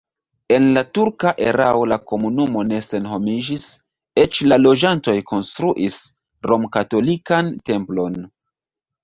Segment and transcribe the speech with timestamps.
[0.53, 3.67] En la turka erao la komunumo ne senhomiĝis,
[4.23, 6.01] eĉ la loĝantoj konstruis
[6.51, 8.19] romkatolikan templon.